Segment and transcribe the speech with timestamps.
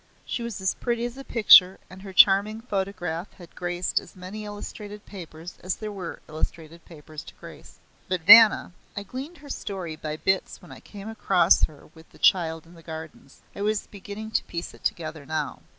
[0.25, 4.43] She was as pretty as a picture, and her charming photograph had graced as many
[4.45, 7.77] illustrated papers as there were illustrated papers to grace.
[8.09, 12.17] But Vanna I gleaned her story by bits when I came across her with the
[12.17, 13.41] child in the gardens.
[13.55, 15.61] I was beginning to piece it together now.